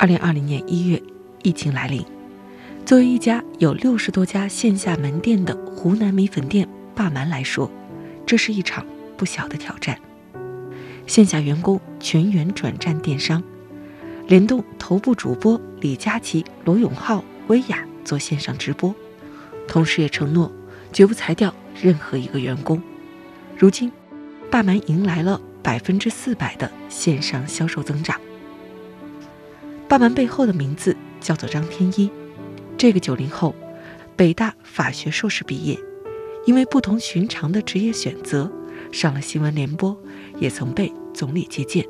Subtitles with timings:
[0.00, 1.02] 二零二零年一月，
[1.42, 2.04] 疫情来临。
[2.86, 7.68] 作为一家有六十多家线下门店的湖南米粉店霸蛮来说，
[8.24, 9.98] 这是一场不小的挑战。
[11.08, 13.42] 线下员工全员转战电商，
[14.28, 18.94] 联动头部主播李佳琦、罗永浩、薇娅做线上直播，
[19.66, 20.52] 同时也承诺
[20.92, 21.52] 绝不裁掉
[21.82, 22.80] 任何一个员工。
[23.56, 23.90] 如今，
[24.48, 28.16] 霸蛮迎来了百分之四百的线上销售增长。
[29.88, 32.10] 霸蛮背后的名字叫做张天一，
[32.76, 33.54] 这个九零后，
[34.14, 35.78] 北大法学硕士毕业，
[36.44, 38.52] 因为不同寻常的职业选择，
[38.92, 39.96] 上了新闻联播，
[40.38, 41.86] 也曾被总理接见。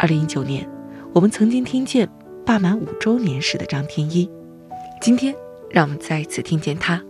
[0.00, 0.68] 二零一九年，
[1.12, 2.08] 我们曾经听见
[2.44, 4.28] 霸满五周年时的张天一，
[5.00, 5.32] 今天
[5.70, 7.00] 让我们再一次听见他，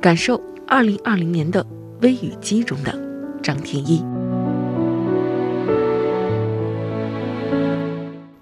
[0.00, 1.64] 感受二零二零年的
[2.02, 2.92] 微雨姬中的
[3.40, 4.04] 张天一。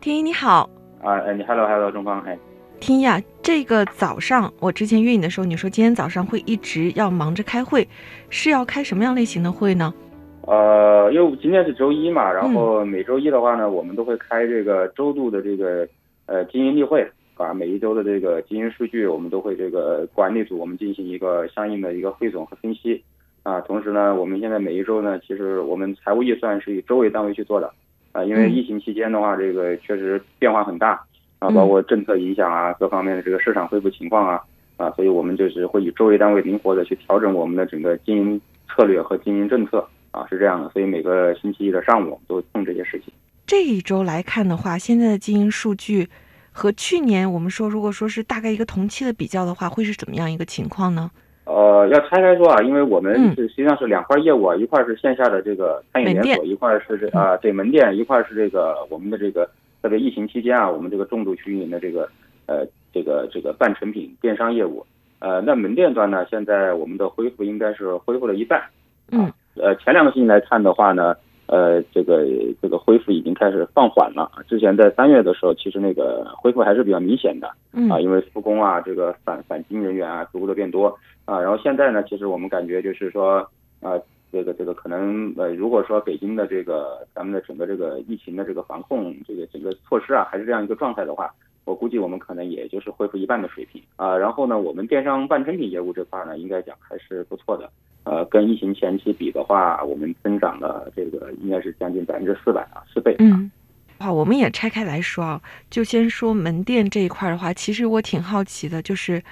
[0.01, 0.78] 天一你好。
[1.03, 2.37] 啊，哎，你 hello hello，中方，哎，
[2.81, 7.87] 听呀，这个早上我之前约你的时候，你说今天早上会一直要忙着开会，
[8.31, 9.95] 是要开什么样类型的会呢？
[10.43, 15.87] 呃，因为今天是周一嘛，然后每周一的话呢，我们都会开这个周度的这个
[16.27, 23.01] 呃经营例会，啊，每一周的这个经营数据，我们都会这个管理组我们进行一个相应的一个汇总和分析，
[23.45, 27.71] 啊，同时呢，我们现在每一周呢，其实我们财务预算是以周为单位去做的。
[28.13, 31.01] 啊，因为疫情期间的话，这个确实变化很大
[31.39, 34.43] 啊，包括政策影响啊，各方面的这个市场恢复情况啊，
[34.77, 40.69] 啊，所以我们就是会以周为单位灵活的去调整我们的整个经营策略和经营政策啊，是这样的。
[40.71, 43.13] 所以每个星期一的上午都碰这些事情。
[43.47, 46.09] 这一周来看的话，现在的经营数据
[46.51, 51.11] 和去年我们说，如果说是大概一个同期的比较的话，会是怎么样一个情况呢？
[51.49, 59.49] 呃，要拆开说啊，因为我们是实际上是两块业务啊，一块是线下的这个餐饮连锁，一块是这啊对门店，一块是这个我们的这个
[59.83, 62.07] 特别疫情期间啊，我们这个重度去运营的这个
[62.47, 64.85] 呃这个这个半成品电商业务。
[65.21, 68.63] 呃，那门店端呢，现在我们的恢复应该是恢复了一半。
[69.11, 69.33] 嗯。
[69.61, 71.17] 呃，前两个星期来看的话呢，
[71.49, 72.25] 呃，这个
[72.63, 74.31] 这个恢复已经开始放缓了。
[74.47, 77.51] 之前在三月的时候，其实那个恢复还是比较明显的。
[77.73, 77.89] 嗯。
[77.91, 80.95] 啊，因为复工啊，这个返返京人员啊，逐步的变多。
[81.25, 83.39] 啊，然后现在呢，其实我们感觉就是说，
[83.81, 83.99] 啊，
[84.31, 91.33] 这个这个可能呃，如果说北京的这个咱们的整个这个疫情的这个防控这个整个措施啊，还是这样一个状态的话，
[91.65, 94.17] 我估计我们可能也就是恢复一半的水平啊。
[94.17, 97.71] 然后呢，我们电商半成品业务这块呢，应该讲还是不错的，
[98.09, 103.15] 呃，跟疫情前期比的话，我们增长了这个应该是将近百分之四百啊，四倍。
[103.19, 103.51] 嗯，
[103.99, 109.23] 好，我们也拆开来说啊，就先说门店这一块的话，其实我挺好奇的，就是。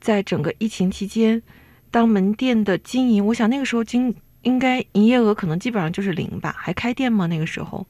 [0.00, 1.42] 在整个疫情期间，
[1.90, 6.54] 当门店的经营，我想那个时候经应该营业额可能基本上就是零吧？
[6.56, 7.26] 还开店吗？
[7.26, 7.84] 那个时候，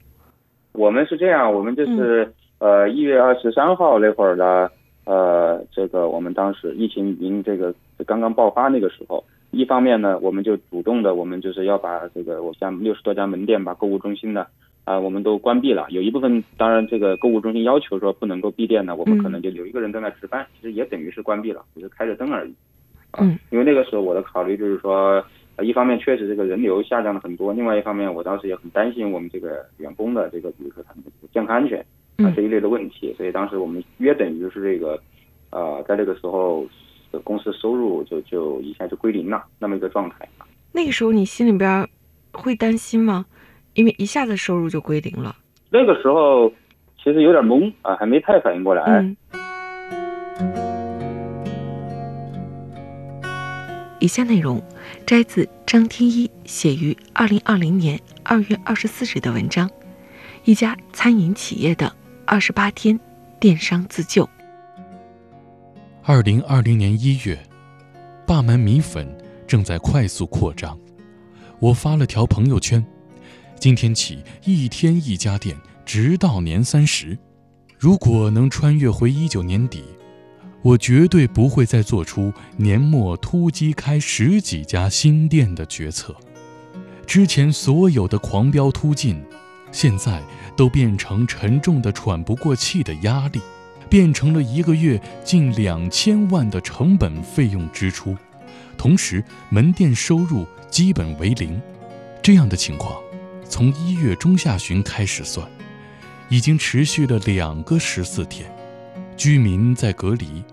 [0.71, 4.67] 我们是这样，我们就是呃一月二十三号那会儿呢，
[5.05, 7.71] 呃，这个我们当时疫情已经这个
[8.07, 14.47] 刚刚爆发那个时候，一方面呢，我们就主动的，我们就是要把这个我像六十多家门店把购物中心的。
[14.85, 15.85] 啊，我们都关闭了。
[15.91, 22.53] 有一部分，当然这个购物中心要求说不能够闭店呢，我们可能就留一个人在那值班，其实也等于是关闭了，只是开着灯而已。
[23.19, 25.23] 嗯，因为那个时候我的考虑就是说，
[25.61, 31.85] 一方面确实这个人流下降了很多，另外一方面我当时也很担心我们这个员工的这个，比如说他们的健康安全
[32.17, 34.99] 啊这一类的问题，所以当时我们约等于是这个，
[35.51, 36.65] 呃，在这个时候
[37.19, 40.27] 公司收入就就一下就归零了那么一个状态。
[40.71, 41.87] 那个时候你心里边
[42.31, 43.25] 会担心吗？
[43.73, 45.35] 因为一下子收入就归零了，
[45.69, 46.51] 那个时候
[47.01, 49.15] 其实有点懵啊，还没太反应过来。
[53.99, 54.61] 以下内容
[55.05, 59.69] 摘自张天一写于二零二零年二月二十四日的文章：
[60.45, 61.91] 一家餐饮企业的
[62.25, 62.99] 二十八天
[63.39, 64.27] 电商自救。
[66.09, 67.37] 二零二零年一月，
[68.25, 69.07] 霸门米粉
[69.47, 70.75] 正在快速扩张，
[71.59, 72.83] 我发了条朋友圈。
[73.59, 77.15] 今天起，一天一家店，直到年三十。
[77.77, 79.83] 如果能穿越回一九年底，
[80.63, 86.15] 我绝对不会再做出年末突击开十几家新店的决策。
[87.05, 89.23] 之前所有的狂飙突进，
[89.71, 90.23] 现在
[90.57, 93.39] 都变成沉重的喘不过气的压力，
[93.89, 98.15] 变成了一个月近两千万的成本费用支出，
[98.77, 101.59] 同时门店收入基本为零。
[102.21, 103.01] 这样的情况，
[103.47, 105.49] 从一月中下旬开始算，
[106.29, 108.49] 已经持续了两个十四天。
[109.17, 110.43] 居民在隔离，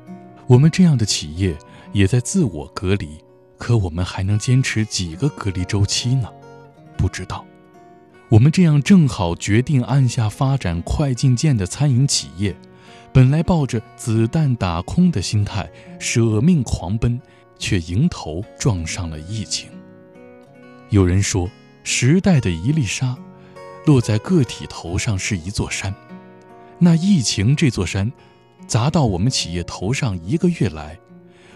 [0.47, 1.57] 我们这样的企业
[1.93, 3.19] 也在自我隔离。
[3.59, 6.29] 可我们还能坚持几个隔离周期呢？
[6.97, 7.45] 不知道。
[8.29, 12.57] 我们这样正好决定按下发展快进键的餐饮企业，
[13.17, 15.67] 本来抱着子弹打空的心态
[15.99, 17.19] 舍命狂奔，
[17.59, 19.71] 却迎头撞上了疫情。
[20.91, 21.49] 有人说，
[21.83, 23.17] 时代的一粒沙，
[23.87, 25.95] 落在个体头上是一座山。
[26.79, 28.13] 那疫情这座山，
[28.67, 30.99] 砸到我们企业头上一个月来，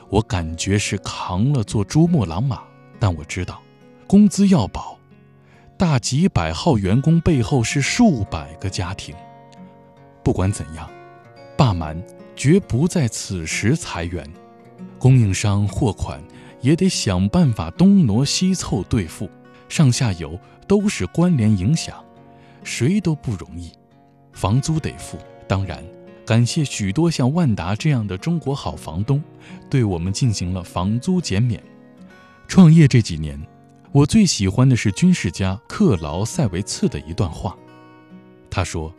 [0.09, 2.63] 我感觉是扛了座珠穆朗玛。
[2.99, 3.61] 但我知道，
[4.07, 4.99] 工资要保。
[5.77, 9.15] 大几百号员工背后是数百个家庭。
[10.25, 10.89] 不管怎样，
[11.61, 12.03] 霸蛮
[12.35, 14.27] 绝不在此时裁员，
[14.99, 16.19] 供应商货款
[16.63, 19.29] 也得想办法东挪西凑兑付，
[19.69, 22.03] 上下游都是关联影响，
[22.65, 23.71] 谁都不容易。
[24.33, 25.85] 房租得付，当然
[26.25, 29.23] 感谢许多像万达这样的中国好房东，
[29.69, 31.63] 对我们进行了房租减免。
[32.49, 33.39] 创业这几年。
[33.93, 37.55] 我最喜欢的是军事家克劳塞维茨的一段话。
[38.49, 38.91] 他说：“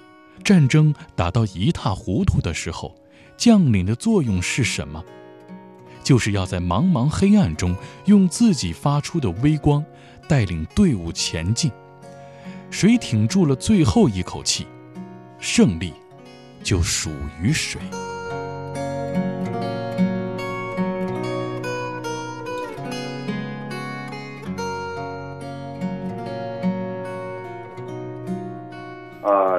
[0.43, 2.95] 战争打到一塌糊涂的时候，
[3.37, 5.03] 将领的作用是什么？
[6.03, 9.85] 就是要在茫茫黑暗中，用自己发出的微光，
[10.27, 11.71] 带领队伍前进。
[12.71, 14.65] 谁挺住了最后一口气，
[15.39, 15.93] 胜利
[16.63, 17.11] 就属
[17.41, 17.79] 于谁。”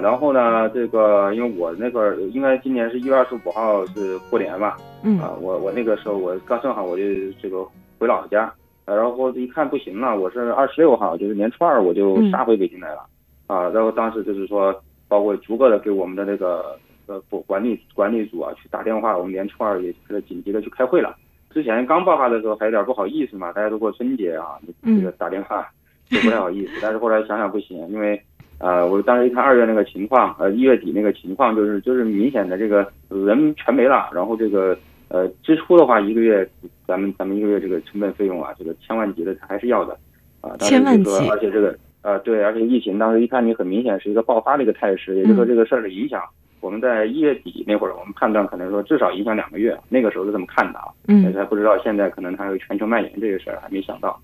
[0.02, 7.02] 然后呢，这个因为我那个应该今年是一月二十五号是过年嘛，嗯啊，我我那个时候我刚正好我就
[7.40, 7.64] 这个
[7.98, 8.52] 回老家，
[8.84, 13.06] 然后一看不行了，我是二十六号就是年初二我就杀回北京来了，
[13.46, 14.74] 啊，然后当时就是说，
[15.06, 16.76] 包括逐个的给我们的那个
[17.06, 21.16] 呃管理管理组啊去打电话，我们年初二也是紧急的去开会了。
[21.50, 25.68] 之前刚爆发的时候还有点不好意思嘛，大家都过春节啊，这个打电话
[26.08, 28.20] 就不太好意思，但是后来想想不行，因为。
[28.62, 34.78] 呃，我当时一看二月那个情况，呃，一月底那个情况，就是就是明显的这个人全没了，然后这个
[35.08, 36.48] 呃支出的话，一个月
[36.86, 39.98] 咱们咱们一个月这个成本费用啊，这个千万级的还是要的，
[40.40, 46.22] 啊，千万级，而且这个呃对，而且疫情当时一看你很明显是一个爆发的一个态势，也就是说这个事儿的影响，
[46.60, 54.16] 我们在一月底那会儿，我们判断可能说至少影响两个月，那个时候是这么看的啊，嗯，还不知道现在可能它有全球蔓延这个事儿还没想到，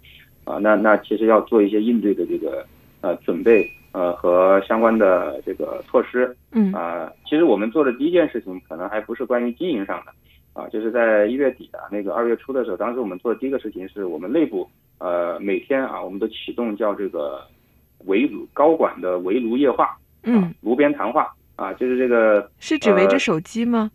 [0.45, 2.65] 啊，那那其实要做一些应对的这个
[3.01, 3.69] 呃准备。
[3.93, 10.13] 呃，和相关的这个措施，嗯啊，其实我们做的第一件事情，可能还不是关于经营上的，
[10.53, 14.69] 啊，就是在一月底的那个二月初的时候，当时我们做的第一个事情，是我们内部
[14.99, 17.41] 呃每天啊，我们都启动叫这个
[18.07, 23.91] 围炉高管的围炉夜话，嗯，炉边谈话啊，就是这个是指围着手机吗？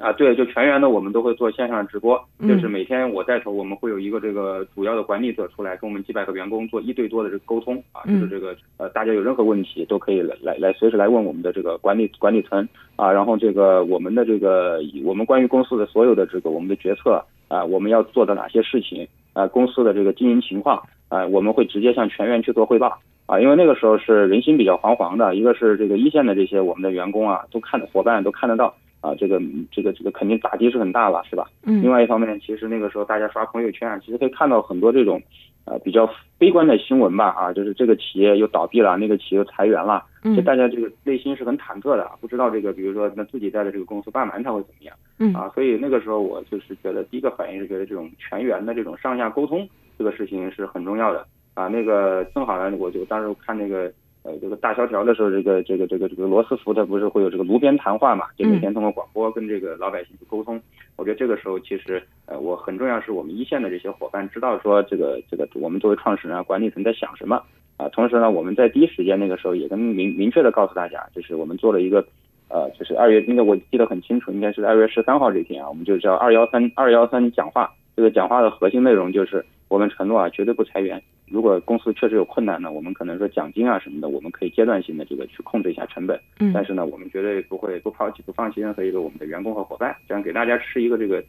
[0.00, 2.18] 啊，对，就全员的我们都会做线上直播，
[2.48, 12.66] 就是每天我带头，我们会有一个这个主要的管理者出来跟我们几百个员工做一对多的这个沟通啊，就是这个呃，大家有任何问题都可以来来来随时来问我们的这个管理管理层
[12.96, 28.74] 啊，然后这个我们的这个我们关于公司的所有的这个我们的决策啊，我们要做的哪些事情啊，公司的这个经营情况啊，我们会直接向全员去做汇报啊，因为那个时候是人心比较惶惶的，一个是这个一线的这些我们的员工啊，都看伙伴都看得到。
[29.00, 29.40] 啊，这个
[29.70, 31.48] 这个这个肯定打击是很大了，是吧？
[31.64, 31.82] 嗯。
[31.82, 35.22] 另外一方面，其实那个时候大家刷朋友圈，其实可以看到很多这种，
[35.64, 37.28] 呃，比较悲观的新闻吧。
[37.30, 40.04] 啊，就是这个企业又倒闭了，那个企业又裁员了，
[40.36, 44.94] 就大家这个内心是很忐忑的，不知道这个，比如说那自己在的这个公司办完它会怎么样？
[45.18, 45.32] 嗯。
[45.32, 49.66] 啊，所以那个时候我就是觉得第一个反应是觉得这种全员的这种上下沟通
[49.96, 51.26] 这个事情是很重要的。
[51.54, 53.90] 啊，那个正好呢，我就当时看那个。
[54.22, 58.26] 呃，这个大萧条的时候，这个这个这个这个罗斯福他不是会有这个炉边谈话嘛？
[58.36, 60.60] 就每天通过广播跟这个老百姓去沟通。
[60.96, 67.42] 我觉得这个时候其实呃，我很重要是我们一线的这些伙伴知道说这个这个我们作为创始人啊、管理层在想什么
[67.78, 67.88] 啊。
[67.88, 72.04] 同时呢，我们在第一时间那个时候也跟明明确的告诉大家，就是我们做了一个
[72.48, 77.72] 呃，就是二月应该我记得很清楚，应该是二月十三号这天啊，我们就叫二幺三二幺三讲话。
[78.00, 81.02] 这个讲话的核心内容就是我们承诺啊，绝对不裁员。
[81.26, 86.18] 如果公司确实有困难呢，我们可能说奖金啊什么的，我们可以阶段性的这个去控制一下成本。
[86.38, 86.50] 嗯。
[86.50, 91.22] 但是呢，我们绝对不会不抛弃、不放弃任何一个我们的员工和伙伴，这样给大家吃一个这个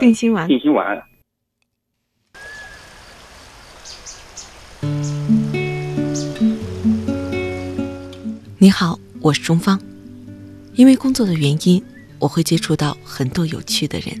[0.00, 0.48] 定心丸。
[0.48, 1.00] 定心丸。
[8.58, 9.78] 你好，我是钟芳。
[10.74, 11.80] 因为工作的原因，
[12.18, 14.20] 我会接触到很多有趣的人，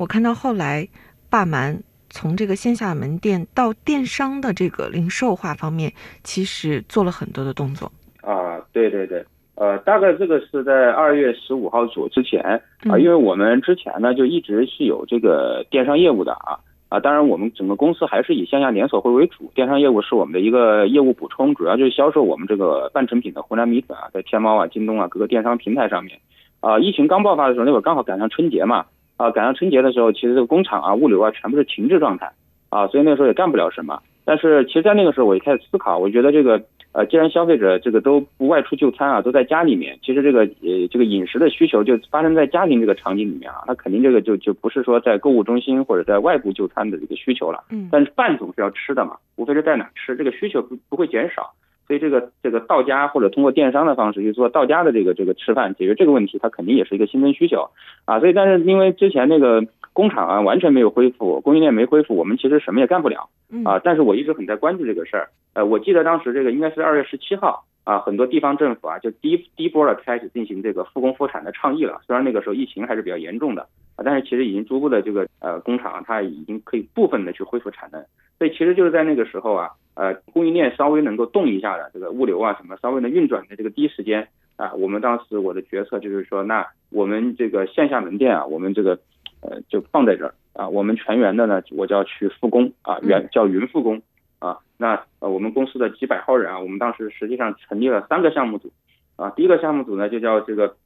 [0.00, 0.88] 我看到后来，
[1.28, 1.78] 霸蛮
[2.08, 5.92] 从这个线下门店到电商的这个零售化方面，
[6.24, 7.92] 其实做了很多的动作。
[8.22, 9.22] 啊，对对对，
[9.56, 12.40] 呃，大概这个是在二月十五号左之前
[12.88, 16.56] 啊，因为我们之前呢就一直是有这个电商业务的啊
[16.88, 26.18] 啊，当然我们整个公司还是以线下连锁会为主，电商业务是我们的一个业务补充，主要就是销售我们这个半成品的湖南米粉啊，在天猫啊、京东啊各个电商平台上面。
[26.60, 28.86] 啊，疫情刚爆发的时候，那会儿刚好赶上春节嘛。
[29.20, 32.32] 啊，赶上春节的时候，其实这个工厂啊、物流啊，全部是停滞状态，
[32.70, 34.00] 啊，所以那个时候也干不了什么。
[34.24, 36.58] 但是，其实，在那个时候，我就开始思考，我觉得这个，
[36.92, 47.62] 呃，既然消费者这个都不外出就餐啊，都在家里面，其实这个，呃，这个饮食的需求就发生在家庭这个场景里面啊，那肯定这个就就不是说在购物中心或者在外部就餐的这个需求了。
[47.70, 47.90] 嗯。
[47.92, 51.50] 但是饭总是要吃的嘛，无非是在哪吃，这个需求不不会减少。
[51.90, 57.68] 所以这个这个到家或者通过电商的方式去做到家的这个这个吃饭，解决这个问题，它肯定也是一个新增需求
[58.04, 58.20] 啊。
[58.20, 59.66] 所以，但是因为之前那个。
[59.92, 63.28] 工厂啊，完全没有恢复，供应链没恢复，我们其实什么也干不了
[63.64, 63.80] 啊。
[63.82, 65.28] 但是我一直很在关注这个事儿。
[65.52, 72.00] 呃，我记得当时这个应该是二月十七号啊，很多地方政府啊就第一第一波的开始进行这个复工复产的倡议了。
[72.06, 73.66] 虽然那个时候疫情还是比较严重的
[74.00, 78.02] 啊，但是其实已经逐步的这个呃工厂它已经可以部分的去恢复产能。
[78.38, 84.26] 所以其实就是在那个时候啊，呃供应链稍微能够动一下的这个物流啊什么稍微能运转的这个第一时间
[84.56, 88.98] 啊，我们当时我的决策就是说，那我们这个线下门店啊，我们这个。
[89.42, 90.68] 呃，就放在这儿啊。
[90.68, 94.02] 我们全员的呢，我就要去复工啊，原叫云复工
[94.38, 94.58] 啊。
[94.76, 98.70] 那呃，我们公司的几百号人啊，我们当时实际上成立了三个项目组
[99.16, 99.30] 啊。
[99.30, 100.76] 第一个项目组呢，就叫这个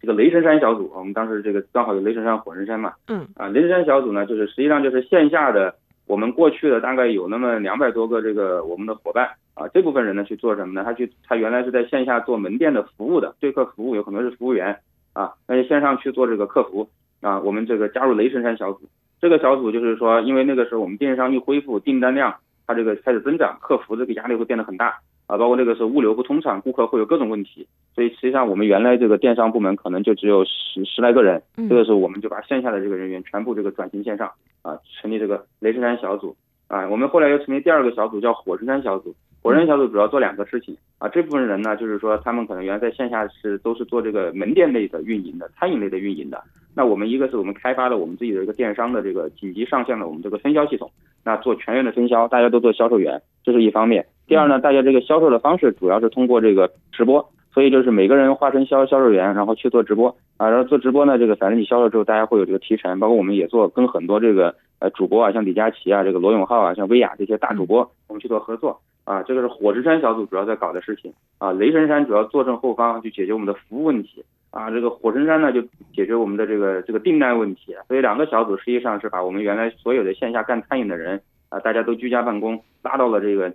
[0.00, 0.90] 这个雷神山小组。
[0.94, 2.92] 我们当时这个刚好有雷神山、火神山嘛。
[3.08, 3.26] 嗯。
[3.36, 5.74] 啊，雷神山小组呢，就是实际上就是线下的，
[6.06, 9.68] 我们过去的大概有那么两百多个这个我们的伙伴啊。
[9.68, 10.84] 这部分人呢去做什么呢？
[10.84, 14.78] 他去他原来是在线下做门店的服务的，对客服务有很多是服务员
[15.12, 16.88] 啊，那就线上去做这个客服。
[17.22, 18.82] 啊，我们这个加入雷神山小组，
[19.20, 22.32] 这个小组就是说，因为那个时候我们电商一恢复，订单量
[22.66, 34.30] 它这个开始增长，客服这个压力会变得很大啊，包括这个是物流不通畅，顾客会有各种问题，所以实际上我们原来这个电商部门可能就只有十十来个人，这个时候我们就把线下的这个人员全部这个转型线上
[34.62, 36.36] 啊，成立这个雷神山小组
[36.68, 46.42] 啊，我们后来又成立第二个小组叫火神山小组，火神山小组主要做两个事情啊，这部分人呢就是说他们可能原来在线下是都是做这个门店类的运营的，餐饮类的运营的。
[46.74, 50.90] 那我们一个是我们开发了我们自己的一个电商的这个紧急上线了我们这个分销系统，
[51.24, 54.06] 那做全员的分销，大家都做销售员，这是一方面。
[54.26, 74.24] 第二呢，大家这个销售的方式主要是通过这个直播，所以就是每个人化成销销售员，然后去做直播啊，然后做直播呢，这个反正你销售之后，大家会有这个提成，包括我们也做跟很多这个呃主播啊，像李佳琦啊，这个罗永浩啊，像薇娅这些大主播，我们去做合作啊，这个是火之山小组主要在搞的事情啊，雷神山主要坐镇后方去解决我们的服务问题。
[74.50, 75.60] 啊，这个火神山呢就
[75.92, 83.52] 解决我们的这个这个订单问题，所以两个小组实际上是把我们原来所有的线下干餐饮的人啊，大家都居家办公，拉到了这个啊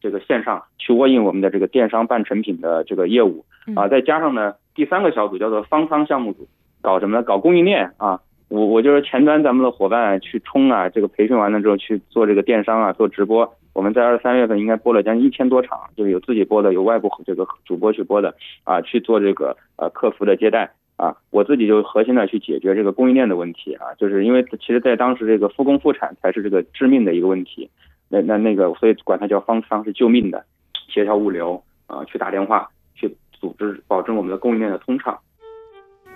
[0.00, 3.44] 这个线上去握应我们的这个电商半成品的这个业务
[3.76, 6.48] 啊，再加上呢第三个小组叫做方舱项目组，
[6.80, 7.22] 搞什么呢？
[7.22, 13.52] 搞供应链啊，我我就是前端咱们的伙伴去冲啊，这个培训完了之后去做这个电商啊，做直播。
[13.72, 27.70] 我们在二三月份应该播了将近一千多场，就是有自己播的，有外部这个主播去播的啊，去做这个呃客服的接待啊，我自己就核心的去解决这个供应链的问题啊，就是因为其实在当时这个复工复产才是这个致命的一个问题，
[28.12, 30.44] 那那那个所以管它叫方舱是救命的，
[30.88, 35.18] 协调物流啊，去打电话去组织保证我们的供应链的通畅。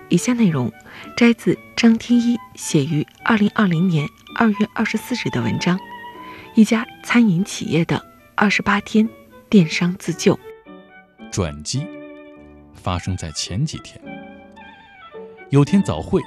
[0.08, 0.70] 以下内容
[1.16, 5.78] 摘自张天一写于二零二零年二月二十四日的文章。
[6.56, 8.00] 一家餐饮企业的
[8.36, 9.08] 二十八天
[9.48, 10.38] 电商自救
[11.32, 11.84] 转机
[12.72, 14.00] 发生在前几天。
[15.50, 16.20] 有天早会，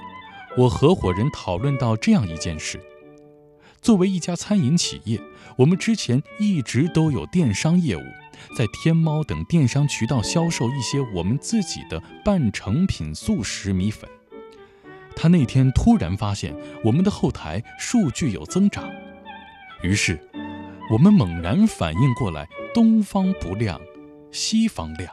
[0.58, 2.78] 我合伙人讨论到这样一件事：
[3.82, 5.22] 作为一家餐饮企业，
[5.58, 8.04] 我们之前一直都有电商业务，
[8.56, 14.10] 在天猫等电商渠道销售一些我们自己的半成品速食米粉。
[15.16, 18.90] 他那天突然发现，我们的后台数据有增长。
[19.82, 20.20] 于是，
[20.92, 23.80] 我们猛然反应过来，东方不亮，
[24.32, 25.12] 西方亮。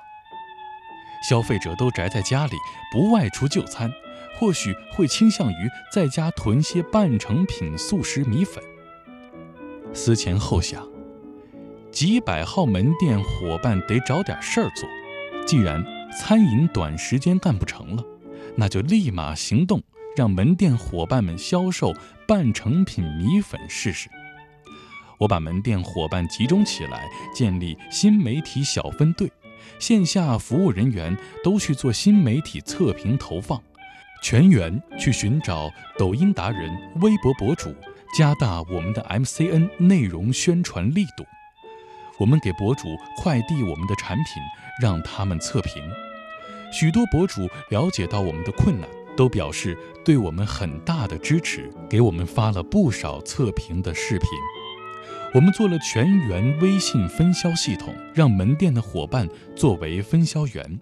[1.28, 2.56] 消费者都宅在家里，
[2.92, 3.90] 不外出就餐，
[4.38, 8.62] 或许会倾向于在家囤些半成品速食米粉。
[9.92, 10.86] 思前后想，
[11.90, 14.88] 几百号门店伙伴得找点事儿做。
[15.46, 18.04] 既然餐饮短时间干不成了，
[18.56, 19.82] 那就立马行动，
[20.16, 21.94] 让门店伙伴们销售
[22.26, 24.08] 半成品米粉试试。
[25.18, 29.30] 我把门店伙伴集中起来，建立新媒体小分队。
[29.78, 33.62] 线下服务人员都去做新媒体测评投放，
[34.25, 36.71] 全员去寻找抖音达人、
[37.02, 37.75] 微博博主，
[38.16, 41.26] 加大我们的 MCN 内容宣传力度。
[42.19, 42.88] 我们给博主
[43.19, 44.43] 快递我们的产品，
[44.81, 45.83] 让他们测评。
[46.73, 54.28] 许多博主了解到我们的困难，都表示对我们很大的支持，给我们发了不少测评的视频。
[55.35, 60.81] 我们做了全员微信分销系统，让门店的伙伴作为分销员。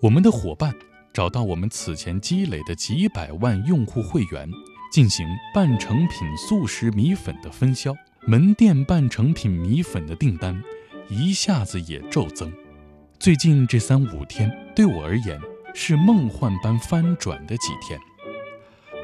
[0.00, 0.74] 我们的伙伴
[1.12, 4.50] 找到我们此前积累的几百万用户会员，
[4.90, 7.94] 进行半成品速食米粉的分销。
[8.24, 10.62] 门店半成品米粉的订单
[11.08, 12.52] 一下子也骤增。
[13.18, 15.40] 最近这三五天对我而言
[15.74, 17.98] 是梦幻般翻转的几天。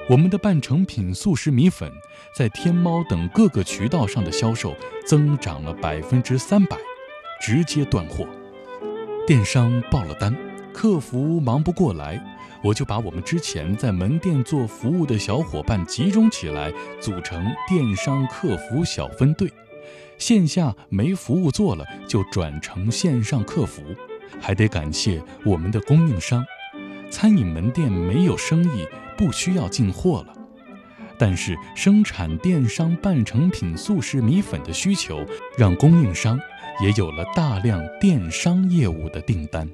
[0.09, 1.93] 我们的半成品速食米粉
[2.35, 4.75] 在天猫等各个渠道上的销售
[5.05, 6.79] 增长了百分之三百，
[7.43, 8.27] 直接断货。
[9.27, 10.35] 电商爆了单，
[10.79, 12.25] 客服忙不过来，
[12.63, 19.53] 我就把我们之前在门店做服务的小伙伴集中起来，组成电商客服小分队。
[20.19, 23.83] 线下没服务做了，就转成线上客服。
[24.41, 26.47] 还得感谢我们的供应商。
[27.11, 30.35] 餐饮门店没有生意，不需要进货了，
[31.19, 36.39] 但是生产电商半成品速食米粉的需求，让供应商
[36.81, 39.69] 也有了大量电商业务的订单。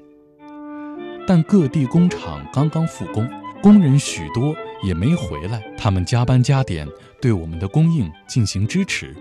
[1.27, 3.29] 但各地工厂刚刚复工，
[3.63, 6.87] 工人许多也没回来，他们加班加点，
[7.21, 9.17] 对我们的供应进行支持。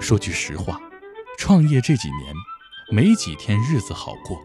[0.00, 0.80] 说句实话，
[1.38, 2.34] 创业这几年，
[2.90, 4.38] 没几天日子好过。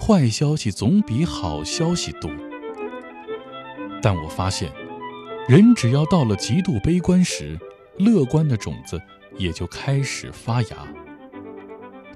[0.00, 2.30] 坏消息总比好消息多，
[4.00, 4.70] 但我发现，
[5.48, 7.58] 人只要到了极度悲观时，
[7.98, 9.00] 乐观的种子
[9.38, 10.76] 也就开始发芽。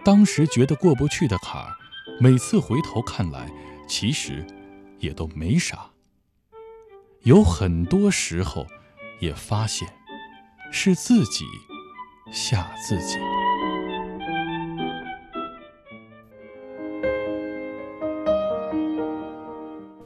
[0.05, 1.71] 当时觉得过不去的坎儿，
[2.21, 3.51] 每次回头看来，
[3.89, 4.47] 其实
[4.99, 5.91] 也都没啥。
[7.23, 8.67] 有很多时候，
[9.21, 9.89] 也发现
[10.71, 11.45] 是自己
[12.33, 13.19] 吓自己。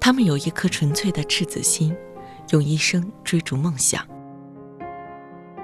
[0.00, 1.94] 他们有一颗纯粹的赤子心，
[2.50, 4.06] 用一生追逐梦想。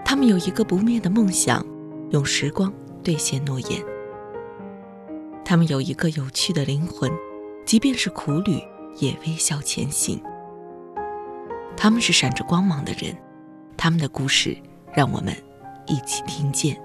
[0.05, 1.65] 他们有一个不灭的梦想，
[2.11, 3.92] 用时光兑现诺言。
[5.53, 7.13] 他们有一个有趣的灵魂，
[7.67, 8.53] 即便是苦旅
[8.97, 10.19] 也微笑前行。
[11.77, 13.15] 他们是闪着光芒的人，
[13.77, 14.57] 他们的故事
[14.95, 15.35] 让我们
[15.87, 16.81] 一起听见。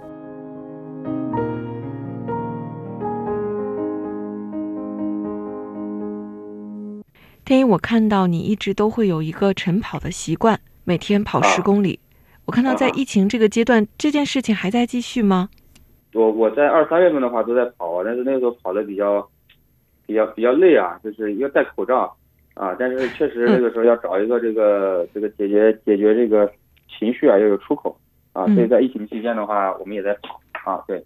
[7.45, 12.01] 天一，我看到你一直都会有一个晨跑的习惯，每天跑十公里。
[12.43, 15.47] 我看到在疫情这个阶段，这件事情还在继续吗？
[16.13, 19.27] 我我在二三月份的话都在跑，但是那个时候跑的比较
[20.05, 22.15] 比较比较累啊，就是要戴口罩
[22.53, 22.75] 啊。
[22.79, 26.51] 但是确实那个时候要找一个这个这个解决解决这个
[26.87, 27.97] 情绪啊，要有出口
[28.33, 28.45] 啊。
[28.55, 31.03] 所以在疫情期间的话，我们也在跑啊，对。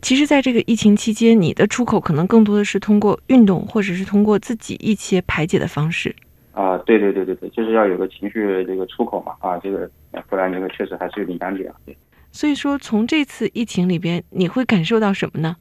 [0.00, 6.14] 其实，在这个疫情期间，你的出口可能更多的是通过运动，或者是通过自己一些排解的方式。
[6.52, 9.90] 啊，对对对对对，就是要有个情绪这个出口嘛，啊，这个
[10.28, 11.74] 不然这个确实还是有点压力啊。
[11.86, 11.96] 对。
[12.32, 15.56] 所以说，从这次疫情里边，你会感受到什么呢？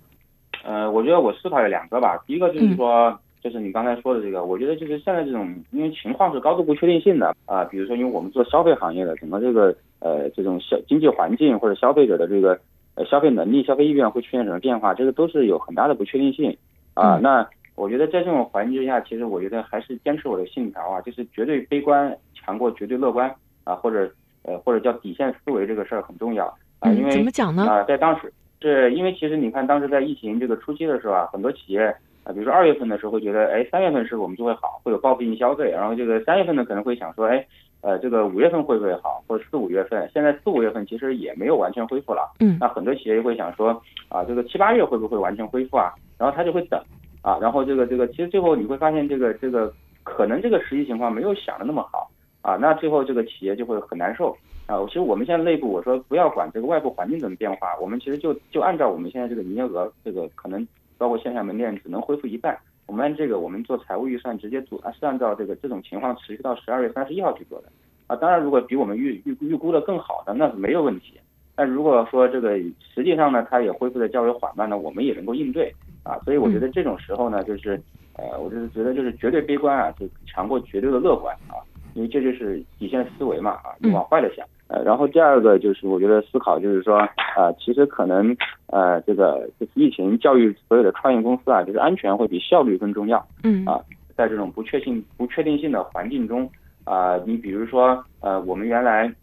[0.63, 2.17] 呃，我觉得我思考有两个吧。
[2.26, 12.60] 第一个就是说，就是你刚才说的这个，我觉得就是现在这种，因为情况是高度不确定性的啊，比如说，因为我们做消费行业的，整个这个呃这种消经济环境或者消费者的这个。
[12.95, 14.93] 呃，消费能力、消费意愿会出现什么变化？
[14.93, 16.56] 这个都是有很大的不确定性
[16.93, 17.17] 啊。
[17.17, 24.08] 那我觉得在这种环境之下，其实我觉得还是坚持我的信条啊，就是绝对悲观强过绝对乐观啊，或者
[24.43, 26.45] 呃或者叫底线思维这个事儿很重要
[26.78, 26.91] 啊。
[26.91, 27.63] 因为怎么讲呢？
[27.63, 28.32] 啊，在当时
[28.63, 31.82] 是因为其实你看当时在疫情这个初期的时候啊，很多企业
[32.23, 37.45] 啊，比如说二月份的时候会觉得，哎，三月份是我们就会好，会有报复性消费，然后这个三月份呢可能会想说，哎。
[37.86, 40.10] 呃，这个五月份会不会好，或者四五月份？
[40.13, 42.34] 现在四五月份其实也没有完全恢复了。
[42.39, 43.71] 嗯，那很多企业会想说，
[44.08, 45.91] 啊，这个七八月会不会完全恢复啊？
[46.17, 46.82] 然后他就会等，
[47.21, 49.69] 啊，然后这个这个，其实最后你会发现，这个这个
[50.04, 52.10] 可能这个实际情况没有想的那么好，
[52.41, 54.34] 啊，那最后这个企业就会很难受。
[54.74, 62.58] 啊，其实我们现在内部我说不要管这个外部环境怎么变化，我们其实就就按照我们现在这个营业额这个可能包括线下门店只能恢复一半。
[62.88, 67.68] 我们按这个，我们做财务预算，直接做是按照这个这种情况持续到十二月三十一号去做的。
[68.08, 71.20] 啊，当然，如果比我们预预预估的更好的，那是没有问题。
[71.56, 72.58] 但如果说这个
[72.94, 75.72] 实际上呢，它也恢复的较为缓慢呢，我们也能够应对
[76.04, 76.20] 啊。
[76.26, 77.80] 所以我觉得这种时候呢，就是
[78.18, 81.62] 呃，我就是觉得就是绝对悲观啊，就强过绝对的乐观啊，
[81.93, 84.45] 因为这就是底线思维嘛啊，你往坏了想。
[84.67, 88.36] 呃，然后第二个就是我觉得思考就是说啊，其实可能
[88.67, 93.25] 呃，这个就是疫情教育所有的创业公司啊，就是安全会比效率更重要。
[93.43, 93.79] 嗯啊，
[94.15, 96.49] 在这种不确定不确定性的环境中
[96.84, 99.13] 啊，你比如说呃，我们原来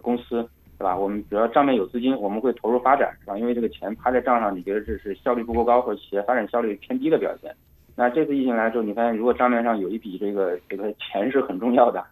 [0.00, 0.48] 公司。
[0.80, 0.96] 对吧？
[0.96, 3.36] 我们只要账面有资金，我们会投入发展，是吧？
[3.36, 7.54] 因为这个钱趴在账上，你觉得这是效率不够高，或者企业发展效率偏低的表现。
[7.96, 12.04] 那这次疫情来之后，你发现如果账面上有一笔这个这个钱是很重要的，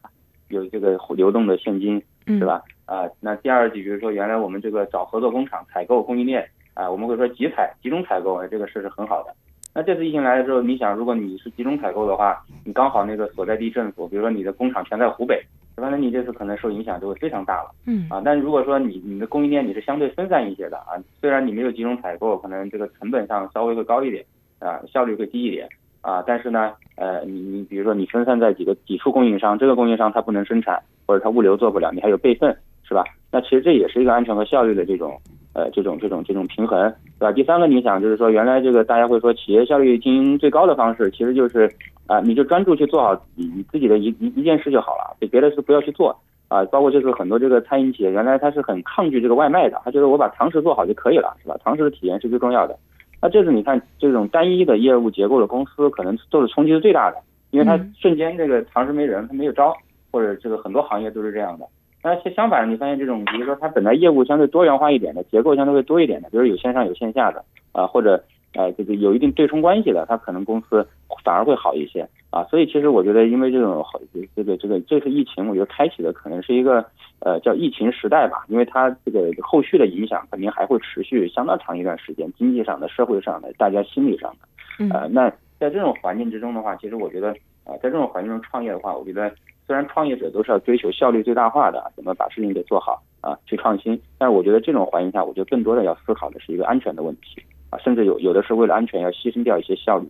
[0.49, 2.63] 有这个流动的现金，是吧？
[2.87, 9.35] 啊，那第二，比如说原来我们这个找合作工厂、采购供应链啊，我们会说集采、集中采购，这个事是很好的。
[9.75, 15.43] 那这次疫情来了之后，你想，如果你是集中采购的话，你刚好那个所在地政府，比如说你的工厂全在湖北。
[15.77, 24.25] 是吧那你这次可能受影响就会非常大了，嗯啊，但如果说你你的供应链你是相对分散一些的啊，虽然你没有集中采购，可能这个成本上稍微会高一点
[24.59, 25.69] 啊，效率会低一点
[26.01, 33.05] 啊，但是呢，呃，你你比如说你分散在几个几处供应商，这个供应商他不能生产或者他物流做不了，你还有备份是吧？
[33.31, 35.19] 那其实这也是一个安全和效率的这种
[35.53, 37.33] 呃这种这种这种平衡，对吧？
[37.33, 41.71] 第三个你想就是说原来这个大家会说企业效率经营最高的方式其实就是。
[42.09, 46.19] 啊，你就专注去做好你你自己的一一一件事就好了，别别的事不要去做
[46.49, 46.65] 啊。
[46.73, 51.55] 包括就是很多这个餐饮企业，原来他是很抗拒这个外卖的，他觉得我把堂食做好就可以了，是吧？
[51.63, 52.75] 堂食的体验是最重要的。
[53.21, 57.17] 那这是你看这种单一的业务结构的公司，可能受的冲击是最大的，
[57.51, 59.75] 因为它瞬间这个堂食没人，它没有招，
[60.11, 61.67] 或者这个很多行业都是这样的。
[62.03, 68.23] 那相反，你发现这种，比如说它本来业务相对多元化一点的，结构相对会多一点的，比如有线上有线下的啊，或者。
[68.59, 70.85] 呃，这个有一定对冲关系的，它可能公司
[71.23, 72.43] 反而会好一些啊。
[72.51, 74.01] 所以其实我觉得，因为这种好，
[74.35, 76.85] 这个这个这次疫情，我觉得开启的可能是一个
[77.21, 84.93] 呃叫疫情时代吧，因为它这个后续的影响肯定还会持续相当长一段时间，经济上的、社会上的、大家心理上的。
[84.93, 87.31] 呃，那在这种环境之中的话，其实我觉得
[87.63, 89.33] 啊，在这种环境中创业的话，我觉得
[89.69, 97.41] 虽然创业者都是要追求效率最大化的，怎么把事情给做好啊，去创新，但是我觉得这种环境下，我觉得更多的要思考的是一个安全的问题。
[97.71, 100.09] 啊，甚至有有的是为了安全要牺牲掉一些效率。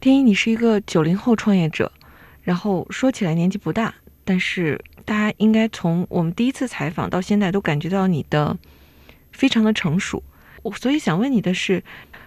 [0.00, 1.90] 天一，你是一个九零后创业者，
[2.42, 3.94] 然后说起来年纪不大，
[4.24, 8.56] 但是大家应该从我们第一次采访到现在都感觉到你的
[9.32, 10.22] 非常的成熟。
[10.62, 11.82] 我所以想问你的是，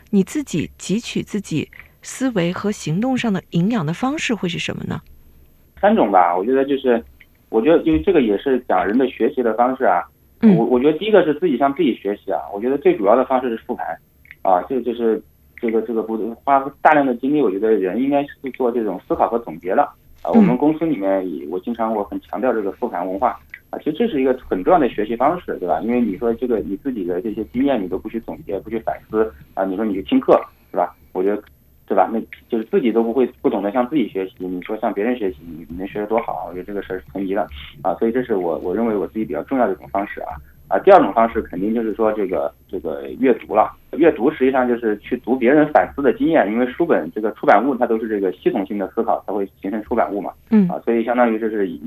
[0.09, 1.69] 你自己汲取自己
[2.01, 5.01] 思维和行动上的营养的方式会是什么呢？
[5.79, 7.03] 三种吧，我觉得就是，
[7.49, 10.03] 我觉得因为这个也是讲人的学习的方式啊。
[10.41, 13.97] 我我觉得第一个是自己向自己学习啊，我觉得最主要的方式是复盘。
[14.43, 15.19] 啊，这个就是
[15.58, 19.84] 这个这个不花大量的精力，我觉得人应该是做这种思考和总结了
[20.21, 20.29] 啊。
[20.32, 25.79] 我们公司里面也，我经常我很强调这个复盘文化啊，其实这是一个很重要的学习方式，对吧？
[25.82, 30.39] 因为你说这个你自己的这些经验你都不去总结、不去反思啊，你说你去听课，
[30.71, 30.93] 是吧？
[31.13, 31.41] 我觉得，
[31.88, 32.10] 对吧？
[32.12, 35.38] 那就是自己都不会不懂得向自己学习，你说向别人学习，
[35.69, 36.47] 你能学得多好？
[36.49, 37.47] 我觉得这个事儿是存疑的
[37.82, 37.93] 啊。
[37.95, 40.36] 所以这是我我认为我自己比较重要的一种方式啊。
[40.67, 43.71] 啊，第二种方式肯定就是说这个这个阅读了。
[43.91, 50.32] 阅读实际上就是去读别人反思的经验，因为书本这个出版物它都是这个系统性的思考才会形成出版物嘛。
[50.49, 50.67] 嗯。
[50.67, 51.80] 啊，所以相当于就是与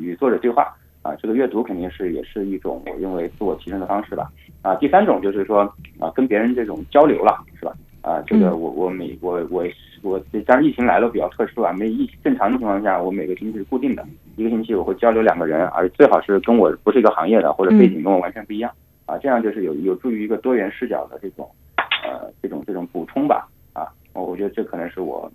[0.00, 4.30] 与作者对话啊，这个阅读肯定是也是一种我认为自我提升的方式吧。
[4.60, 5.60] 啊，第三种就是说
[5.98, 7.72] 啊，跟别人这种交流了，是吧？
[8.04, 9.64] 啊，这个我我每我我
[10.02, 18.70] 我，当然疫情来了比较特殊啊，没疫正常的情况下，我每个星期是固定的，一个星期我会交流两个人，而最好是跟我不是一个行业的或者背景跟我完全不一样
[19.06, 25.32] 啊，这样就是有有助于一个多元视角的这种呃这种这种补充吧啊，我我觉得这可能是我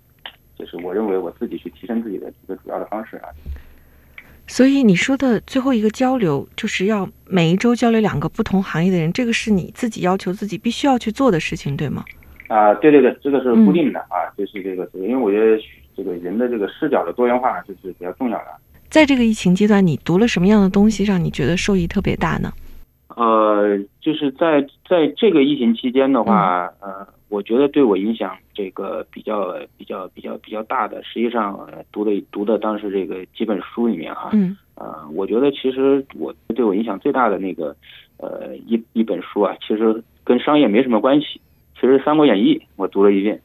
[0.56, 3.28] 就是我认为我自己去提升自己的一个主要的方式啊。
[4.46, 12.04] 所以你说的最后一个交流，就是要每一周交流两个不同行业的人，这个是你自己要求自己必须要去做的事情，对吗？
[12.50, 15.62] 啊，对对对，这个是固定的啊，就是这个，因为我觉得
[15.96, 18.46] 这个人的这个视角的多元化就是比较重要的。
[18.88, 22.50] 在这个疫情阶段，你读了什么样的东西让你觉得受益特别大呢？
[23.14, 37.76] 呃，就是在在这个疫情期间的话，呃，我觉得对我影响这个比较比较比较比较大的，实际上读的读的当时这个几本书里面哈，嗯，呃，我觉得其实我对我影响最大的那个
[38.16, 41.40] 呃一一本书啊，其实跟商业没什么关系。
[41.80, 43.40] 其实《三国演义》我读了一遍，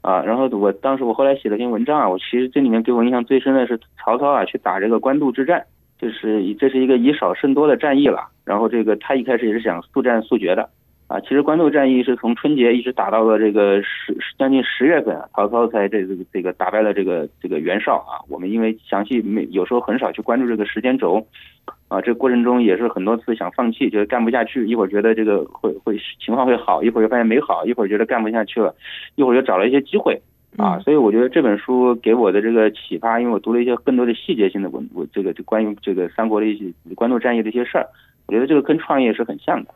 [0.00, 5.62] 啊，然后我当时我后来写了篇文章啊，我其实这里面给我印象最深的是曹操啊去打这个官渡之战，
[5.98, 8.28] 就是这是一个以少胜多的战役了。
[8.42, 10.70] 然后这个他一开始也是想速战速决的，
[11.06, 18.24] 啊，其实官渡战役是从春节一直打到了这个十将近十月份，啊曹操才这个这个打败了这个这个袁绍啊。
[18.28, 21.24] 我们因为详细没有时候很少去关注这个时间轴，
[21.88, 28.74] 啊，这过程中也是很多次想放弃，觉得干不下去，一会儿觉得这个会会情况会好，一会儿又发现没好，一会儿觉得干不下去了，
[29.16, 30.18] 一会儿又找了一些机会
[30.56, 30.78] 啊。
[30.78, 36.64] 所以我觉得这本书给我的这个启发，因为我读了一些更多的细节性的文，我这个就关于这个三国的一些
[36.94, 37.86] 官渡战役的一些事儿，
[38.26, 39.74] 我觉得这个跟创业是很像的。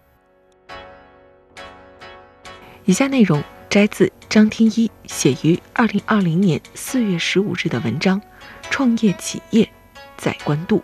[2.89, 8.19] 以下内容摘自张天一写于二零二零年四月十五日的文章
[8.71, 9.69] 《创业企业
[10.17, 10.79] 在官渡》。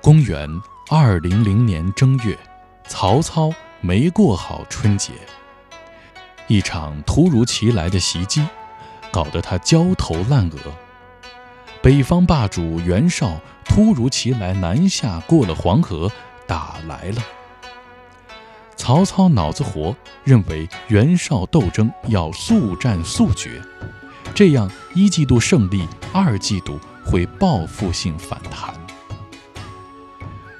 [0.00, 0.50] 公元
[0.90, 2.36] 二零零年正月，
[2.88, 5.12] 曹操没过好春节，
[6.48, 8.44] 一场突如其来的袭击，
[9.12, 10.58] 搞得他焦头烂额。
[11.80, 16.10] 北方霸主袁绍突如其来南下过了黄河，
[16.48, 17.22] 打来了。
[18.76, 23.60] 曹操脑子活，认为袁绍斗争要速战速决，
[24.34, 28.72] 这样一季度胜利，二季度会报复性反弹。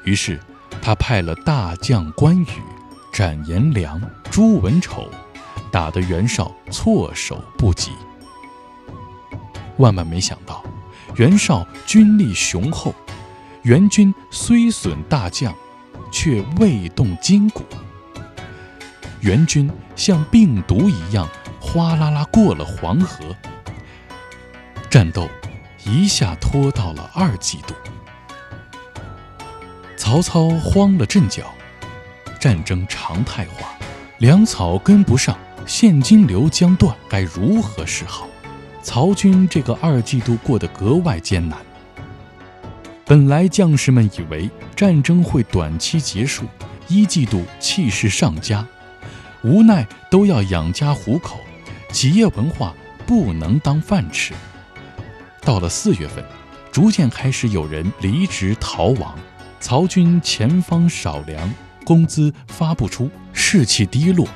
[0.04, 0.40] 于是，
[0.80, 2.46] 他派了大将关羽、
[3.12, 4.00] 斩颜良、
[4.30, 5.08] 诛文丑，
[5.70, 7.92] 打得袁绍措手不及。
[9.76, 10.64] 万万没想到，
[11.16, 12.94] 袁绍军力雄厚，
[13.62, 15.54] 援军虽损大将，
[16.10, 17.62] 却未动筋骨。
[19.20, 21.28] 援军像病毒一样
[21.60, 23.34] 哗啦啦过了黄河，
[24.88, 25.28] 战斗
[25.84, 27.74] 一下拖到了二季度。
[29.96, 31.52] 曹操慌了阵脚，
[32.38, 33.74] 战争常态化，
[34.18, 38.28] 粮草跟不上，现金流将断，该如何是好？
[38.82, 41.58] 曹军这个二季度过得格外艰难。
[43.04, 46.44] 本来将士们以为战争会短期结束，
[46.86, 48.64] 一季度气势上佳。
[49.46, 51.38] 无奈都要养家糊口，
[51.92, 52.74] 企业文化
[53.06, 54.34] 不能当饭吃。
[55.40, 56.24] 到了四月份，
[56.72, 59.16] 逐渐开始有人离职逃亡，
[59.60, 61.54] 曹军前方少粮，
[61.84, 64.26] 工资发不出，士气低落，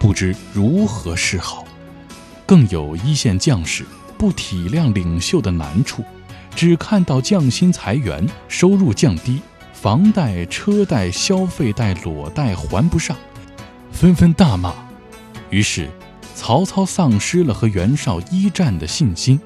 [0.00, 1.64] 不知如何是好。
[2.44, 3.86] 更有一线将士
[4.18, 6.02] 不体谅领袖的难处，
[6.56, 9.40] 只看到降薪裁员，收入降低，
[9.72, 13.16] 房贷、车贷、消费贷、裸贷还不上。
[13.96, 14.74] 纷纷大骂，
[15.48, 15.88] 于是
[16.34, 19.40] 曹操丧失了和袁绍一战的信心，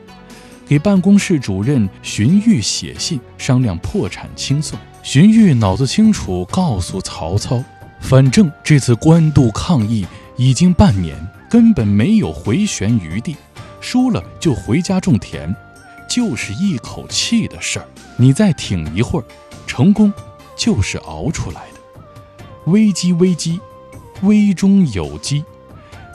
[0.67, 4.81] 给办公室主任荀彧写信商量破产清算。
[5.05, 7.63] 荀彧脑子清楚，告诉曹操，
[8.01, 10.05] 反正这次官渡抗议
[10.37, 11.17] 已经半年，
[11.49, 13.37] 根本没有回旋余地，
[13.81, 15.55] 输了就回家种田，
[16.09, 17.87] 就是一口气的事儿。
[18.17, 19.25] 你再挺一会儿，
[19.65, 20.13] 成功
[20.57, 21.81] 就是熬出来的。
[22.65, 23.61] 危机，危机。
[24.23, 25.45] 危中有机，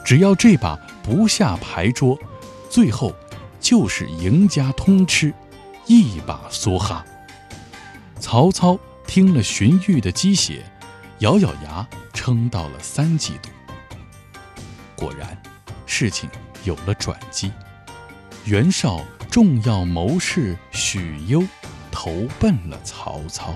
[0.04, 2.18] 只要这把不下牌桌，
[2.70, 3.12] 最后
[3.60, 5.32] 就是赢家通吃，
[5.86, 7.04] 一把梭哈。
[8.18, 10.64] 曹操听了荀彧的鸡血，
[11.18, 13.48] 咬咬牙撑到了三季度。
[14.94, 15.36] 果然，
[15.84, 16.28] 事情
[16.64, 17.52] 有了转机。
[18.44, 21.44] 袁绍重要谋士许攸
[21.90, 23.54] 投奔了曹操。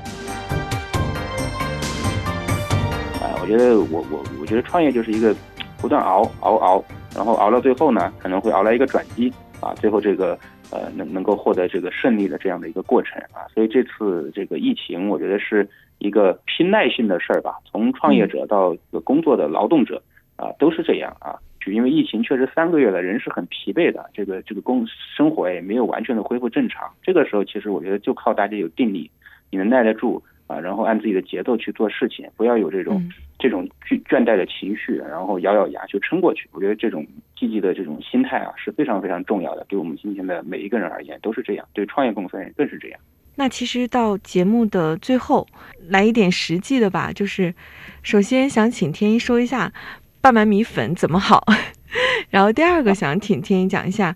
[3.51, 5.35] 我觉得我我我觉得创业就是一个
[5.81, 6.85] 不断熬熬熬，
[7.17, 9.29] 然后熬到最后呢，可能会熬来一个转机
[9.61, 10.39] 啊，最后这个
[10.71, 13.43] 呃能能够获得这个胜利的这样的一个过程啊。
[13.53, 17.57] 所以这次这个疫情，我觉得是一个拼耐性的事儿吧。
[17.65, 20.01] 从创业者到这个工作的劳动者
[20.37, 21.35] 啊，都是这样啊。
[21.61, 24.87] 就因为疫情确实三个月了，人是很疲惫的，这个这个工
[25.17, 26.89] 生活也没有完全的恢复正常。
[27.03, 29.11] 这个时候，其实我觉得就靠大家有定力，
[29.51, 30.23] 你能耐得住。
[30.51, 33.01] 啊，然后按自己的节奏去做事情，不要有这种
[33.39, 36.49] 这种倦倦怠的情绪，然后咬咬牙就撑过去。
[36.53, 37.07] 我觉得这种
[37.39, 39.65] 积极的这种心态啊，是非常非常重要的。
[39.69, 43.01] 对我们今天的每一个人而言都是这样，对创业公司而言更是这样。
[43.37, 45.47] 那其实到节目的最后，
[45.89, 47.55] 来一点实际的吧，就是
[48.03, 49.73] 首先想请天一说一下
[50.21, 51.45] 半满米粉怎么好，
[52.29, 54.15] 然后第二个想请天一讲一下，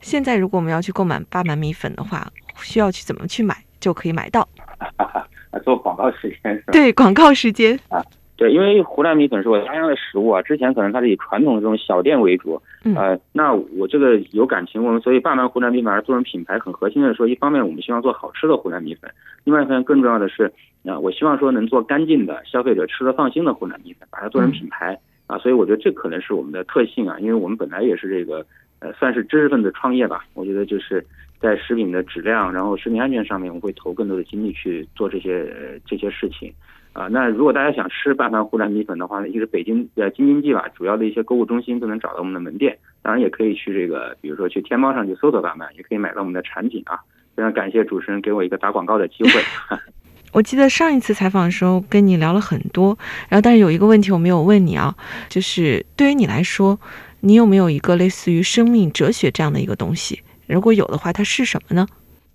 [0.00, 4.48] 现在如果我们要去购买半满米粉的话，需要去怎么去买就可以买到。
[5.60, 6.72] 做广告时间是吧？
[6.72, 8.02] 对，广告时间啊，
[8.36, 12.60] 对，因为湖南米粉是我家乡的食物啊，之前可能它是以传统的这种小店为主，
[12.94, 19.10] 呃，那我这个有感情，我们所以爸妈湖南米粉做成品牌，很核心的说，一方面我们希望做好吃的湖南米粉，
[19.44, 20.52] 另外一方面更重要的是，
[20.84, 28.44] 啊，我希望说能做干净的，消费者吃的放心的湖南米粉，把它做成品牌啊，所以我觉得这可能是我们的特性啊，因为我们本来也是这个，
[28.80, 31.04] 呃，算是知识分子创业吧，我觉得就是。
[31.40, 35.46] 在食品的质量，然后食品安全上面，我会投更多的精力去做这些
[35.86, 36.52] 这些事情，
[36.92, 46.98] 啊，那如果大家想吃拌饭湖南米粉的话呢，一个是北京呃京津冀吧，主要的一些购物中心都能找到我们的门店，当然也可以去这个，比如说去天猫上去搜索拌饭，也可以买到我们的产品啊。
[47.36, 49.78] 非常感谢主持人给我一个打广告的机会。
[50.32, 52.96] 我记得上一次采访的时候跟你聊了很多，
[53.28, 54.94] 然后但是有一个问题我没有问你啊，
[55.28, 56.78] 就是对于你来说，
[57.20, 60.22] 你有没有一个类似于生命哲学这样的一个东西？
[60.46, 61.86] 如果有的话，它是什么呢？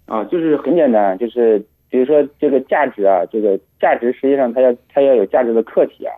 [0.05, 1.57] 啊，就是很简单，就是
[1.89, 6.13] 比如说这个价值啊，这个价值实际上它要它要有价值的客体啊，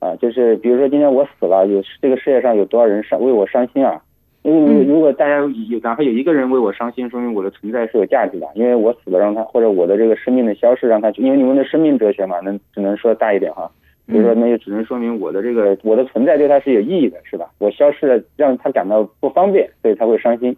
[0.00, 4.02] 啊，就是比如说今天我死了，有这个世界上有多少人伤为我伤心啊？
[4.42, 13.70] 因为如果大家有哪怕有一个人为我伤心，说明我的存在是有价值的，因为我死了让他或者我的这个生命的消逝让他，因为你们的生命哲学嘛，那只能说大一点哈，
[14.06, 17.50] 比如说那就只能说明我的这个我的存在对他是有意义的，是吧？
[17.58, 20.56] 我消失了让他感到不方便，所以他会伤心，啊，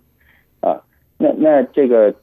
[1.20, 2.14] 那那这个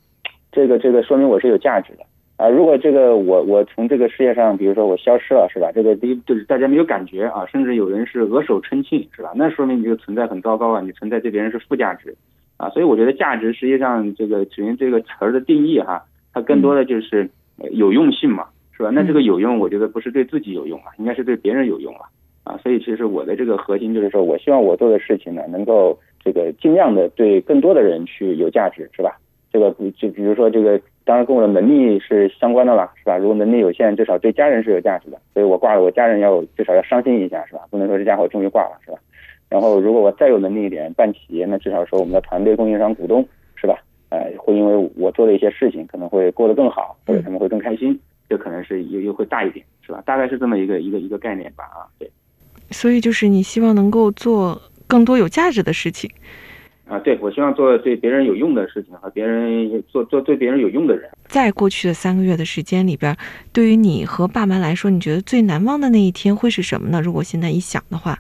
[0.52, 2.04] 这个这个说明我是有价值的。
[2.38, 5.72] 啊，如果这个我我从这个世界上，比如说我消失了，是吧？
[5.74, 9.32] 这个第一就是大家没有感觉啊，甚至有人是额手称庆，是吧？
[9.36, 12.16] 那说明你这个存在很糟糕啊，你存在对别人是负价值，
[12.58, 17.28] 啊，所以我觉得价值实际上这个首先这个词儿的定义哈，它更多的就是
[17.72, 18.92] 有用性嘛，是吧？
[18.94, 22.02] 那这个有用，我觉得不是对自己有用啊，应该是对别人有用了
[22.44, 29.18] 啊，所以其实我的这个核心就是说我希望我做的事情呢，能够这个尽量的对更多的人去有价值，是吧？
[29.54, 30.78] 这个就比如说这个。
[31.08, 33.16] 当然跟我的能力是相关的了，是吧？
[33.16, 37.62] 如果能力有限，至少对家人是有价值的，所以我挂了，我家人要至少要伤心一下，是吧？
[37.70, 38.98] 不能说这家伙终于挂了，是吧？
[39.48, 43.80] 然后如果我再有能力一点，办企业，那至少说我们的团队、供应商、股东，是吧？
[44.10, 50.04] 呃，会因为我做的一些事情，可能会过得更好，或者他们会更开心，这可能是又又会大一点，是吧？
[50.06, 52.12] 大概是这么一个一个一个概念吧，啊，对。
[52.72, 56.10] 所以就是你希望能够做更多有价值的事情。
[56.90, 61.10] 啊，对，我希望做对别人有用的事情，和别人做做对别人有用的人。
[61.26, 63.14] 在过去的三个月的时间里边，
[63.52, 67.02] 对于你和爸妈来说，你觉得最难忘的那一天会是什么呢？
[67.02, 68.18] 如果现在一想的话，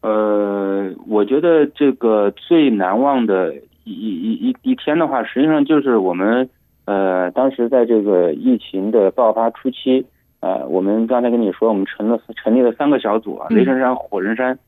[0.00, 6.50] 呃，我觉得这个最难忘的一一一一天的话，实际上就是我们
[6.86, 10.04] 呃，当时在这个疫情的爆发初期，
[10.40, 14.58] 呃，我们刚才跟你说，我们成了成立了三个小组啊，雷神山、火神山。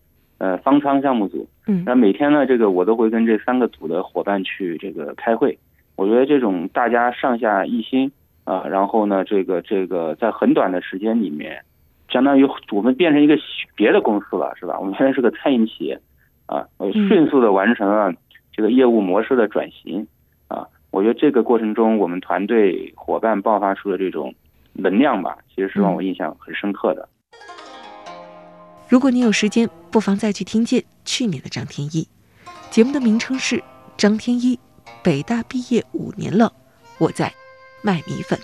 [0.42, 5.56] 呃，方舱项目组，嗯，那每天呢，这个我都会跟这三个组的伙伴去这个开会。
[5.94, 8.10] 我觉得这种大家上下一心
[8.42, 11.62] 啊，然后呢，这个这个在很短的时间里面，
[12.08, 13.38] 相当于我们变成一个
[13.76, 14.76] 别的公司了，是吧？
[14.80, 15.96] 我们现在是个餐饮企业
[16.46, 18.12] 啊，迅速的完成了
[18.52, 20.04] 这个业务模式的转型
[20.48, 20.66] 啊。
[20.90, 24.34] 我觉得这个过程中，我们团队伙伴爆发出的这种
[24.72, 27.08] 能量吧，其实是让我印象很深刻的。
[28.92, 32.06] 如果你有时间，不妨再去听见去年的张天一。
[32.70, 33.56] 节目的名称是
[33.96, 34.54] 《张天一》，
[35.02, 36.52] 北大毕业五年了，
[36.98, 37.32] 我在
[37.80, 38.38] 卖米粉。